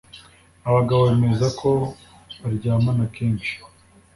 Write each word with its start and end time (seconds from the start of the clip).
aba 0.65 0.75
bagabo 0.77 1.01
bemeza 1.09 1.47
ko 1.59 1.69
baryamana 2.41 3.03
kenshi 3.15 3.53